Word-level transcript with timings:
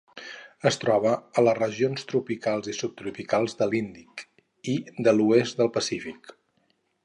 Es 0.69 0.77
troba 0.83 1.11
a 1.41 1.43
les 1.47 1.57
regions 1.59 2.07
tropicals 2.13 2.71
i 2.73 2.75
subtropicals 2.79 3.55
de 3.61 3.69
l'Índic 3.75 4.27
i 4.77 4.79
de 5.09 5.17
l'oest 5.19 5.61
del 5.63 5.75
Pacífic. 5.81 6.35